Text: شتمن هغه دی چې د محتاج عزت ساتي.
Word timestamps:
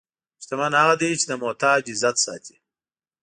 شتمن 0.43 0.71
هغه 0.81 0.95
دی 1.01 1.11
چې 1.19 1.25
د 1.27 1.31
محتاج 1.43 1.79
عزت 1.93 2.15
ساتي. 2.25 2.57